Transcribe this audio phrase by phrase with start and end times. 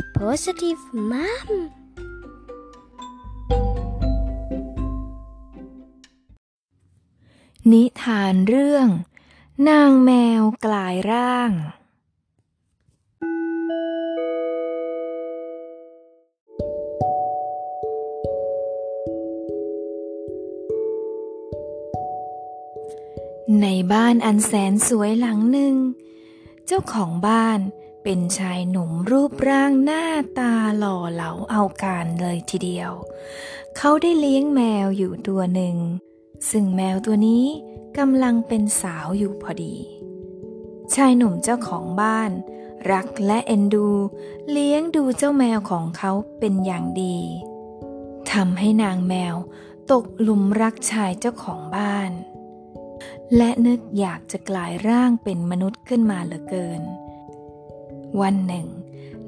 [0.00, 1.48] Rose Positive Mom
[7.70, 8.88] นิทานเรื่อง
[9.68, 10.10] นางแม
[10.40, 11.50] วกลายร่าง
[23.60, 25.74] ในบ้านอันแสนสวยหลังหนึ่ง
[26.66, 27.60] เจ้าของบ้าน
[28.02, 30.04] เป็นชายหนุ่มรูปร่างหน้า
[30.38, 32.92] ตาหล่อเหลาเอาการเลยทีเดียว
[33.76, 35.76] เขาได้เลี้ยงแมวอยู่ตัวหนึ่ง
[36.50, 37.44] ซึ่งแมวตัวนี้
[37.98, 39.76] กำลังเป็นสาวอยู่พอดี
[40.94, 42.30] ชายหนุ่มเจ้าของบ้าน
[42.92, 43.88] รักและเอ็นดู
[44.50, 47.18] เลี้ยงดูเจ้าแมวของเขาเป็นอย่างดี
[48.32, 49.34] ทำให้นางแมว
[49.92, 52.10] ตกหลุมรักชายเจ้าของบ้าน
[53.36, 56.82] และนึกอยากจะกลายร่างเป็นมนุษย์ขึ้นมาเหลือเกิน
[58.20, 58.66] วันหนึ่ง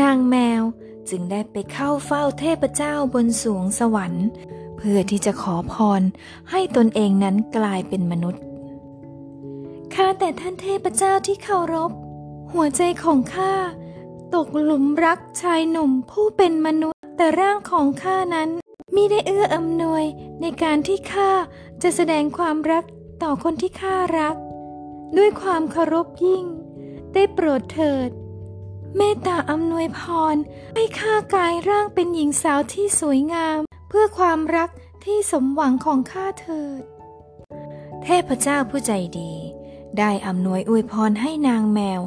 [0.00, 0.62] นางแมว
[1.10, 4.26] จึงได้ไปเข้าเฝ้าเทพเจ้าบนสวงสวรรค์
[4.76, 6.02] เพื่อที่จะขอพร
[6.50, 8.42] ให้ตนเองนั้นกลายเป็นมนุษย์
[9.94, 11.90] ข้าแต่ท่านเทพเจ้าที่เคารพ
[12.52, 13.54] หัวใจของข้า
[14.34, 18.48] ตกหลุมรักชายหนุ่มผู้เป็นมนุษย์ แต่ร่างของข้านั้น
[18.94, 20.04] มิได้เอื้ออำนวย
[20.40, 21.30] ในการที่ข้า
[21.82, 22.84] จะแสดงความรัก
[23.22, 24.36] ต่อคนที่ข้ารัก
[25.16, 26.44] ด้วยความเคารพยิ่ง
[27.14, 28.10] ได้โปรดเถิด
[28.96, 30.00] เมตตาอำนวยพ
[30.34, 30.36] ร
[30.74, 34.70] ให้ข้ากายร่างเป็นหญิงสาวที่สวยงาม เพื่อความรัก
[35.04, 36.82] ที่สมหวังของข้าเถิด
[38.02, 39.32] เทพเจ้าผู้ใจดี
[39.98, 42.00] ได้อำนวยอวยพรให้นางแมว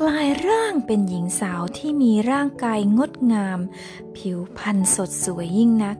[0.00, 3.58] กลายร่างเป็นหญิงสาวที่มีร่างกายงดงาม
[4.16, 5.96] ผิวพรรณสดสวยยิ่งนัก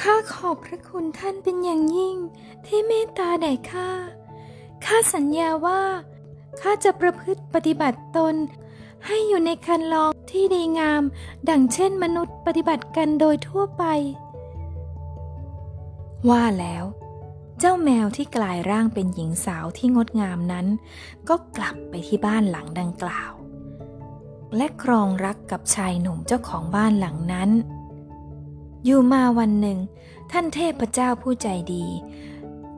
[0.00, 2.16] ข้าขอบพระคุณท่านเป็นอย่างยิ่ง
[2.66, 3.90] ที่เมตตาแด่ข้า
[4.84, 5.82] ข้าสัญญาว่า
[6.60, 8.34] ข้าจะประพฤติปฏิบัติตน
[9.06, 11.02] ให้อยู่ในคันลองที่ดีงาม
[11.48, 13.84] ดังเช่นมนุษย์ปฏิบัติกันโดยทั่วไป
[16.30, 16.84] ว่าแล้ว
[17.58, 20.66] เจ้าแมวที่กลายร่างเป็นหญิงสาวที่งดงามนั้น
[21.28, 23.32] ก็กลับไปที่บ้านหลังดังกล่าว
[24.56, 27.50] และครองรักกับชายหนุ่มเจ้าของบ้านหลังนั้น
[28.84, 29.78] อยู่มาวันหนึ่ง
[30.32, 31.86] ท่านเทพเจ้าผู้ใจดี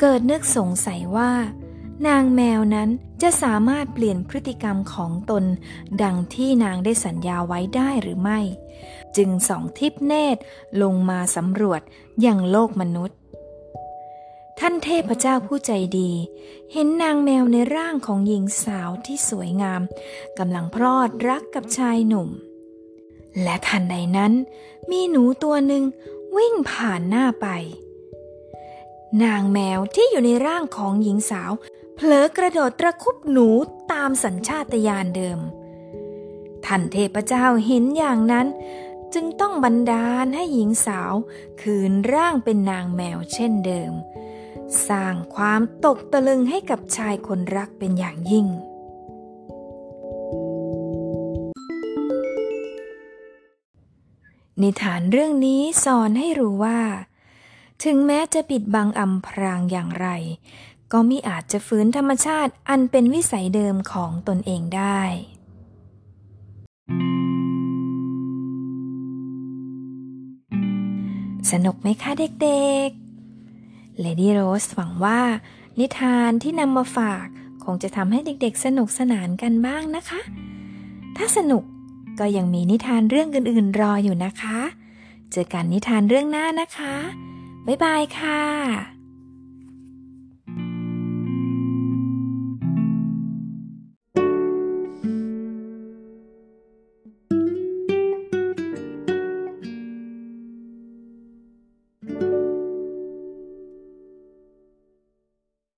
[0.00, 1.30] เกิดนึกสงสัยว่า
[2.06, 2.88] นางแมวนั้น
[3.22, 5.44] จะสามารถเปลี่ยนพฤติกรรมของตน
[6.02, 8.40] ดังที่นางได้สัญญาไว้ได้หรือไม่
[9.16, 10.40] จึงส่องทิพเนตร
[10.82, 11.80] ลงมาสำรวจ
[12.20, 13.18] อย่างโลกมนุษย์
[14.58, 16.10] ท่านเทพเจ้าผู้ใจดี
[16.72, 19.82] เห็นนางแมวในร่างของหญิงสาวที่สวยงาม
[20.38, 22.28] กำลังพลอดรักกับชายหนุ่ม
[23.42, 24.32] และทันใดนั้น
[24.90, 25.84] มีหนูตัวหนึ่ง
[26.36, 27.48] วิ่งผ่านหน้าไป
[29.24, 33.48] นางแมวที่อยู่ในร่างของหญิงสาวเผลอกระโดดตะคุบหนู
[33.92, 35.38] ตามสัญชาตญาณเดิม
[36.64, 38.46] ท่านเทพเจ้าเห็นอย่างนั้น
[39.14, 41.12] จึงต้องบันดาลให้หญิงสาว
[41.62, 43.92] คืนร่างเป็นนางแมวเช่นเดิม
[44.88, 48.46] สร้างความตกตะลึงให้กับชายคนรักเป็นอย่างยิ่ง
[54.60, 56.80] นิทานเรื่องนี้สอนให้รู้ว่า
[57.84, 60.08] ถึงแม้จะปิดบังอำพรางอย่างไร
[60.92, 65.00] ก็มิอาจจะฝืนธรรมชาติอันเป็นวิสัยเดิมของตนเองได้
[71.50, 72.10] สนุกไหมคะ
[72.42, 75.20] เด็กๆ Lady Rose หวังว่า
[75.78, 77.26] นิทานที่นำมาฝาก
[77.64, 80.20] คงจะทำให้เด็กๆ สนุกสนานกันบ้างนะคะ
[81.16, 81.62] ถ้าสนุก
[82.18, 84.58] ก็ยังมีนิทานเรื่องอื่นๆ รออยู่นะคะ
[85.32, 86.94] เจอกันนิทานเรื่องหน้านะคะ
[87.66, 88.99] บ๊ายบายค่ะ